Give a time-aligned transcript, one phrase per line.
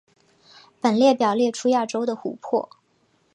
[0.81, 2.67] 本列表列出亚洲的湖泊。